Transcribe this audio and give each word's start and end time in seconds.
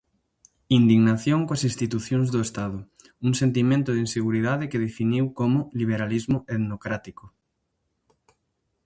Indignación 0.79 1.39
coas 1.47 1.63
institucións 1.69 2.27
do 2.33 2.39
Estado, 2.47 2.77
un 3.27 3.31
sentimento 3.41 3.89
de 3.91 4.03
inseguridade 4.07 4.69
que 4.71 4.83
definiu 4.87 5.25
como 5.39 5.59
"liberalismo 5.79 6.37
etnocrático". 6.55 7.23